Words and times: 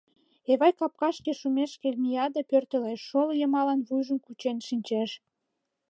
Эвай 0.51 0.73
капкашке 0.79 1.31
шумешке 1.39 1.89
мия 2.01 2.25
да 2.35 2.41
пӧртылеш, 2.49 2.99
шоло 3.09 3.33
йымалан 3.37 3.79
вуйжым 3.87 4.19
кучен 4.25 4.57
шинчеш. 4.67 5.09